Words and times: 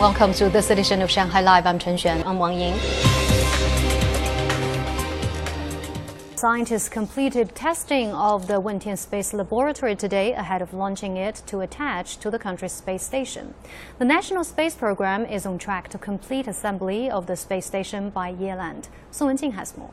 Welcome 0.00 0.32
to 0.32 0.48
this 0.48 0.70
edition 0.70 1.02
of 1.02 1.10
Shanghai 1.10 1.42
Live. 1.42 1.66
I'm 1.66 1.78
Chen 1.78 1.94
Xuan. 1.94 2.24
I'm 2.24 2.38
Wang 2.38 2.58
Ying. 2.58 2.74
Scientists 6.36 6.88
completed 6.88 7.54
testing 7.54 8.10
of 8.14 8.46
the 8.46 8.62
Wentian 8.62 8.96
Space 8.96 9.34
Laboratory 9.34 9.94
today 9.94 10.32
ahead 10.32 10.62
of 10.62 10.72
launching 10.72 11.18
it 11.18 11.42
to 11.48 11.60
attach 11.60 12.16
to 12.20 12.30
the 12.30 12.38
country's 12.38 12.72
space 12.72 13.02
station. 13.02 13.52
The 13.98 14.06
National 14.06 14.42
Space 14.42 14.74
Program 14.74 15.26
is 15.26 15.44
on 15.44 15.58
track 15.58 15.88
to 15.90 15.98
complete 15.98 16.48
assembly 16.48 17.10
of 17.10 17.26
the 17.26 17.36
space 17.36 17.66
station 17.66 18.08
by 18.08 18.30
year-end. 18.30 18.88
Song 19.10 19.28
Wenjing 19.28 19.52
has 19.52 19.76
more. 19.76 19.90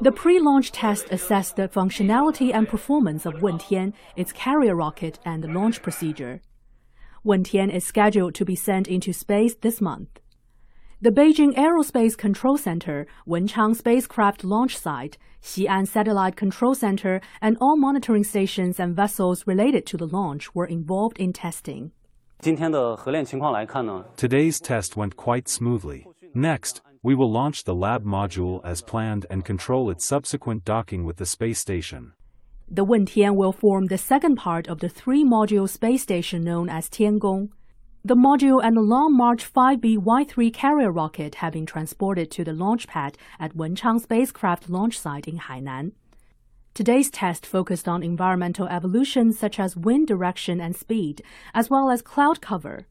The 0.00 0.10
pre-launch 0.10 0.72
test 0.72 1.06
assessed 1.12 1.54
the 1.54 1.68
functionality 1.68 2.52
and 2.52 2.68
performance 2.68 3.24
of 3.24 3.34
Wentian, 3.34 3.92
its 4.16 4.32
carrier 4.32 4.74
rocket, 4.74 5.20
and 5.24 5.44
the 5.44 5.48
launch 5.48 5.80
procedure. 5.80 6.40
Wentian 7.24 7.70
is 7.72 7.84
scheduled 7.84 8.34
to 8.34 8.44
be 8.44 8.54
sent 8.54 8.88
into 8.88 9.12
space 9.12 9.54
this 9.54 9.80
month. 9.80 10.20
The 11.00 11.10
Beijing 11.10 11.54
Aerospace 11.54 12.16
Control 12.16 12.56
Center, 12.56 13.06
Wenchang 13.26 13.76
Spacecraft 13.76 14.42
Launch 14.42 14.76
Site, 14.76 15.16
Xi'an 15.42 15.86
Satellite 15.86 16.36
Control 16.36 16.74
Center, 16.74 17.20
and 17.40 17.56
all 17.60 17.76
monitoring 17.76 18.24
stations 18.24 18.80
and 18.80 18.96
vessels 18.96 19.46
related 19.46 19.86
to 19.86 19.96
the 19.96 20.08
launch 20.08 20.54
were 20.54 20.66
involved 20.66 21.18
in 21.18 21.32
testing. 21.32 21.92
Today's 24.16 24.60
test 24.60 24.96
went 24.96 25.16
quite 25.16 25.48
smoothly. 25.48 26.06
Next, 26.34 26.82
we 27.02 27.14
will 27.14 27.30
launch 27.30 27.64
the 27.64 27.74
lab 27.74 28.04
module 28.04 28.60
as 28.64 28.82
planned 28.82 29.24
and 29.30 29.44
control 29.44 29.90
its 29.90 30.04
subsequent 30.04 30.64
docking 30.64 31.04
with 31.04 31.16
the 31.16 31.26
space 31.26 31.60
station. 31.60 32.12
The 32.70 32.84
Wentian 32.84 33.34
will 33.34 33.52
form 33.52 33.86
the 33.86 33.96
second 33.96 34.36
part 34.36 34.68
of 34.68 34.80
the 34.80 34.90
three-module 34.90 35.70
space 35.70 36.02
station 36.02 36.44
known 36.44 36.68
as 36.68 36.90
Tiangong. 36.90 37.48
The 38.04 38.14
module 38.14 38.62
and 38.62 38.76
the 38.76 38.82
Long 38.82 39.16
March 39.16 39.50
5B 39.50 39.96
Y3 39.96 40.52
carrier 40.52 40.92
rocket 40.92 41.36
have 41.36 41.54
been 41.54 41.64
transported 41.64 42.30
to 42.32 42.44
the 42.44 42.52
launch 42.52 42.86
pad 42.86 43.16
at 43.40 43.56
Wenchang 43.56 44.02
Spacecraft 44.02 44.68
Launch 44.68 45.00
Site 45.00 45.26
in 45.26 45.38
Hainan. 45.38 45.92
Today's 46.74 47.10
test 47.10 47.46
focused 47.46 47.88
on 47.88 48.02
environmental 48.02 48.68
evolution 48.68 49.32
such 49.32 49.58
as 49.58 49.74
wind 49.74 50.06
direction 50.06 50.60
and 50.60 50.76
speed, 50.76 51.22
as 51.54 51.70
well 51.70 51.90
as 51.90 52.02
cloud 52.02 52.42
cover. 52.42 52.86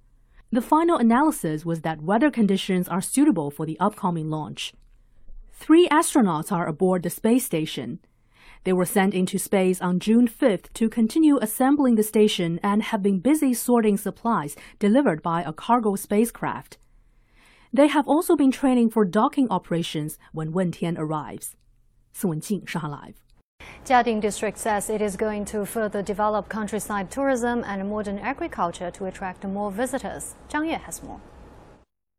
The 0.51 0.61
final 0.61 0.97
analysis 0.97 1.65
was 1.65 1.81
that 1.81 2.01
weather 2.01 2.31
conditions 2.31 2.87
are 2.87 2.99
suitable 2.99 3.51
for 3.51 3.67
the 3.67 3.79
upcoming 3.79 4.27
launch. 4.31 4.73
Three 5.53 5.87
astronauts 5.89 6.51
are 6.51 6.67
aboard 6.67 7.03
the 7.03 7.11
space 7.11 7.45
station. 7.45 7.99
They 8.67 8.73
were 8.73 8.85
sent 8.85 9.13
into 9.13 9.39
space 9.39 9.81
on 9.81 10.01
June 10.01 10.27
5th 10.27 10.73
to 10.73 10.89
continue 10.89 11.39
assembling 11.41 11.95
the 11.95 12.03
station 12.03 12.59
and 12.61 12.83
have 12.83 13.01
been 13.01 13.19
busy 13.19 13.53
sorting 13.53 13.95
supplies 13.95 14.57
delivered 14.77 15.21
by 15.21 15.41
a 15.41 15.53
cargo 15.53 15.95
spacecraft. 15.95 16.77
They 17.71 17.87
have 17.87 18.09
also 18.09 18.35
been 18.35 18.51
training 18.51 18.89
for 18.89 19.05
docking 19.05 19.47
operations 19.49 20.19
when 20.33 20.51
Wentian 20.51 20.97
arrives. 20.97 21.55
Song 22.11 22.31
Wenjing, 22.31 22.67
Shanghai 22.67 22.89
Live. 22.89 23.23
Jiading 23.85 24.19
District 24.19 24.57
says 24.57 24.89
it 24.89 25.01
is 25.01 25.15
going 25.15 25.45
to 25.45 25.65
further 25.65 26.01
develop 26.01 26.49
countryside 26.49 27.09
tourism 27.09 27.63
and 27.65 27.89
modern 27.89 28.19
agriculture 28.19 28.91
to 28.91 29.05
attract 29.05 29.45
more 29.45 29.71
visitors. 29.71 30.35
Zhang 30.49 30.69
Yue 30.69 30.75
has 30.75 31.01
more. 31.01 31.21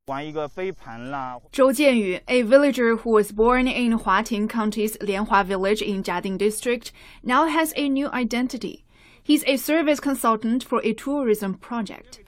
Zhou 0.09 1.71
Jianyu, 1.71 2.21
a 2.29 2.41
villager 2.43 2.97
who 2.97 3.13
was 3.13 3.31
born 3.31 3.69
in 3.69 3.99
Huating 3.99 4.49
County's 4.49 4.97
Lianhua 4.97 5.45
village 5.45 5.83
in 5.83 6.03
Jiading 6.03 6.39
District, 6.39 6.91
now 7.23 7.47
has 7.47 7.75
a 7.77 7.91
new 7.91 8.09
identity. 8.09 8.87
He's 9.23 9.45
a 9.47 9.59
service 9.59 10.01
consultant 10.01 10.65
for 10.65 10.81
a 10.83 10.95
tourism 10.95 11.57
project. 11.59 12.21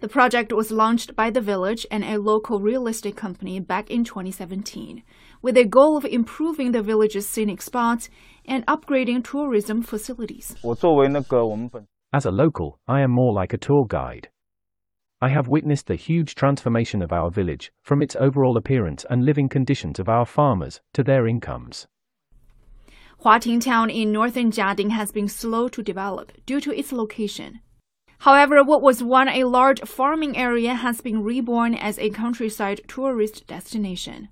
The 0.00 0.08
project 0.08 0.52
was 0.52 0.70
launched 0.70 1.16
by 1.16 1.30
the 1.30 1.40
village 1.40 1.86
and 1.90 2.04
a 2.04 2.18
local 2.18 2.60
real 2.60 2.86
estate 2.86 3.16
company 3.16 3.60
back 3.60 3.90
in 3.90 4.04
2017, 4.04 5.02
with 5.40 5.56
a 5.56 5.64
goal 5.64 5.96
of 5.96 6.04
improving 6.04 6.72
the 6.72 6.82
village's 6.82 7.26
scenic 7.26 7.62
spots 7.62 8.10
and 8.44 8.66
upgrading 8.66 9.24
tourism 9.24 9.80
facilities. 9.80 10.54
As 12.12 12.26
a 12.26 12.30
local, 12.30 12.78
I 12.86 13.00
am 13.00 13.10
more 13.10 13.32
like 13.32 13.54
a 13.54 13.58
tour 13.58 13.86
guide. 13.88 14.28
I 15.18 15.30
have 15.30 15.48
witnessed 15.48 15.86
the 15.86 15.94
huge 15.94 16.34
transformation 16.34 17.00
of 17.00 17.10
our 17.10 17.30
village, 17.30 17.72
from 17.82 18.02
its 18.02 18.16
overall 18.16 18.58
appearance 18.58 19.06
and 19.08 19.24
living 19.24 19.48
conditions 19.48 19.98
of 19.98 20.10
our 20.10 20.26
farmers 20.26 20.82
to 20.92 21.02
their 21.02 21.26
incomes. 21.26 21.86
Huating 23.22 23.62
town 23.62 23.88
in 23.88 24.12
northern 24.12 24.50
Jiading 24.50 24.90
has 24.90 25.12
been 25.12 25.28
slow 25.28 25.68
to 25.68 25.82
develop 25.82 26.32
due 26.44 26.60
to 26.60 26.70
its 26.70 26.92
location. 26.92 27.60
However, 28.20 28.62
what 28.62 28.82
was 28.82 29.02
once 29.02 29.30
a 29.32 29.44
large 29.44 29.80
farming 29.80 30.36
area 30.36 30.74
has 30.74 31.00
been 31.00 31.22
reborn 31.22 31.74
as 31.74 31.98
a 31.98 32.10
countryside 32.10 32.82
tourist 32.86 33.46
destination. 33.46 34.28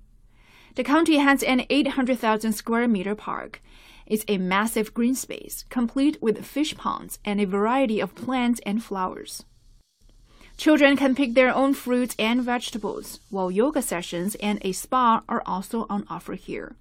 The 0.75 0.83
county 0.83 1.17
has 1.17 1.41
an 1.41 1.65
800,000 1.67 2.53
square 2.53 2.87
meter 2.87 3.15
park. 3.15 3.59
It's 4.05 4.25
a 4.27 4.37
massive 4.37 4.93
green 4.93 5.15
space, 5.15 5.65
complete 5.69 6.21
with 6.21 6.45
fish 6.45 6.75
ponds 6.77 7.17
and 7.25 7.41
a 7.41 7.45
variety 7.45 7.99
of 7.99 8.13
plants 8.13 8.61
and 8.67 8.83
flowers. 8.83 9.45
Children 10.57 10.95
can 10.95 11.15
pick 11.15 11.33
their 11.33 11.53
own 11.53 11.73
fruits 11.73 12.15
and 12.17 12.41
vegetables, 12.41 13.19
while 13.29 13.51
yoga 13.51 13.81
sessions 13.81 14.35
and 14.35 14.59
a 14.61 14.71
spa 14.71 15.21
are 15.27 15.43
also 15.45 15.85
on 15.89 16.05
offer 16.09 16.33
here. 16.33 16.75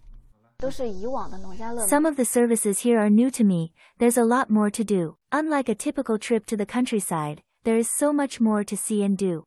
Some 0.61 2.07
of 2.07 2.17
the 2.17 2.25
services 2.25 2.81
here 2.81 2.99
are 3.01 3.11
new 3.11 3.31
to 3.33 3.45
me. 3.45 3.75
There's 3.99 4.17
a 4.17 4.25
lot 4.25 4.49
more 4.49 4.71
to 4.71 4.85
do. 4.85 5.17
Unlike 5.33 5.69
a 5.69 5.75
typical 5.75 6.19
trip 6.19 6.47
to 6.47 6.57
the 6.57 6.65
countryside, 6.65 7.43
there 7.65 7.77
is 7.77 7.91
so 7.91 8.12
much 8.12 8.41
more 8.41 8.62
to 8.65 8.77
see 8.77 9.03
and 9.03 9.19
do. 9.19 9.45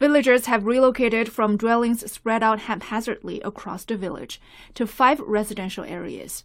Villagers 0.00 0.46
have 0.46 0.64
relocated 0.64 1.30
from 1.30 1.56
dwellings 1.56 2.10
spread 2.10 2.42
out 2.42 2.60
haphazardly 2.60 3.40
across 3.42 3.84
the 3.84 3.96
village 3.96 4.40
to 4.74 4.86
five 4.86 5.20
residential 5.20 5.84
areas. 5.84 6.44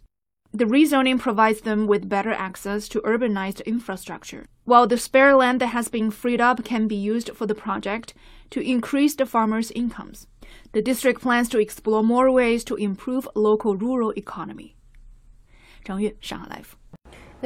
The 0.56 0.64
rezoning 0.64 1.18
provides 1.18 1.60
them 1.60 1.86
with 1.86 2.08
better 2.08 2.32
access 2.32 2.88
to 2.88 3.02
urbanized 3.02 3.62
infrastructure, 3.66 4.46
while 4.64 4.86
the 4.86 4.96
spare 4.96 5.36
land 5.36 5.60
that 5.60 5.66
has 5.66 5.88
been 5.88 6.10
freed 6.10 6.40
up 6.40 6.64
can 6.64 6.88
be 6.88 6.96
used 6.96 7.28
for 7.34 7.44
the 7.44 7.54
project 7.54 8.14
to 8.52 8.66
increase 8.66 9.14
the 9.14 9.26
farmers' 9.26 9.70
incomes. 9.72 10.26
The 10.72 10.80
district 10.80 11.20
plans 11.20 11.50
to 11.50 11.58
explore 11.58 12.02
more 12.02 12.30
ways 12.30 12.64
to 12.64 12.76
improve 12.76 13.28
local 13.34 13.76
rural 13.76 14.14
economy. 14.16 14.76
Zhang 15.84 16.00
Yue, 16.00 16.16
Shanghai 16.20 16.56
Live. 16.56 16.74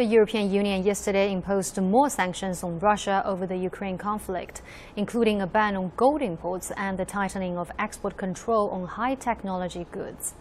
The 0.01 0.07
European 0.07 0.51
Union 0.51 0.83
yesterday 0.83 1.31
imposed 1.31 1.77
more 1.77 2.09
sanctions 2.09 2.65
on 2.65 2.79
Russia 2.79 3.23
over 3.27 3.47
the 3.47 3.59
Ukraine 3.59 3.99
conflict, 3.99 4.63
including 4.97 5.43
a 5.43 5.47
ban 5.47 5.77
on 5.77 5.93
gold 5.95 6.23
imports 6.23 6.73
and 6.75 6.97
the 6.97 7.05
tightening 7.05 7.59
of 7.59 7.71
export 7.79 8.17
control 8.17 8.71
on 8.71 8.87
high 8.87 9.15
technology 9.15 9.87
goods. 9.93 10.33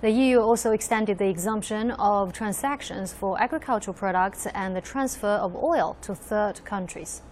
The 0.00 0.10
EU 0.10 0.40
also 0.40 0.72
extended 0.72 1.18
the 1.18 1.28
exemption 1.28 1.92
of 1.92 2.32
transactions 2.32 3.12
for 3.12 3.40
agricultural 3.40 3.94
products 3.94 4.48
and 4.52 4.74
the 4.74 4.80
transfer 4.80 5.38
of 5.46 5.54
oil 5.54 5.96
to 6.00 6.16
third 6.16 6.64
countries. 6.64 7.22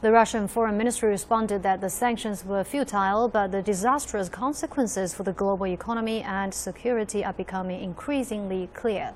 The 0.00 0.10
Russian 0.10 0.48
Foreign 0.48 0.76
Ministry 0.76 1.10
responded 1.10 1.62
that 1.62 1.80
the 1.80 1.90
sanctions 1.90 2.44
were 2.44 2.64
futile, 2.64 3.28
but 3.28 3.52
the 3.52 3.62
disastrous 3.62 4.28
consequences 4.28 5.14
for 5.14 5.22
the 5.22 5.32
global 5.32 5.68
economy 5.68 6.22
and 6.22 6.52
security 6.52 7.24
are 7.24 7.32
becoming 7.32 7.80
increasingly 7.84 8.68
clear. 8.74 9.14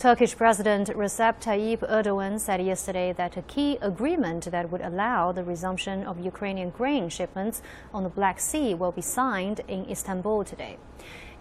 Turkish 0.00 0.34
President 0.34 0.88
Recep 0.88 1.42
Tayyip 1.42 1.86
Erdogan 1.86 2.40
said 2.40 2.64
yesterday 2.64 3.12
that 3.12 3.36
a 3.36 3.42
key 3.42 3.76
agreement 3.82 4.50
that 4.50 4.70
would 4.70 4.80
allow 4.80 5.30
the 5.30 5.44
resumption 5.44 6.04
of 6.04 6.18
Ukrainian 6.18 6.70
grain 6.70 7.10
shipments 7.10 7.60
on 7.92 8.02
the 8.02 8.08
Black 8.08 8.40
Sea 8.40 8.72
will 8.72 8.92
be 8.92 9.02
signed 9.02 9.60
in 9.68 9.84
Istanbul 9.90 10.42
today. 10.42 10.78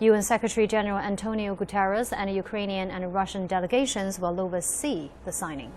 UN 0.02 0.22
Secretary 0.22 0.68
General 0.68 0.98
Antonio 0.98 1.56
Guterres 1.56 2.12
and 2.12 2.36
Ukrainian 2.36 2.92
and 2.92 3.14
Russian 3.14 3.48
delegations 3.48 4.20
will 4.20 4.42
oversee 4.42 5.10
the 5.24 5.32
signing. 5.32 5.72